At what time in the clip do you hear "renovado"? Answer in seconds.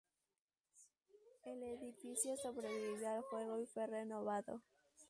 3.85-4.63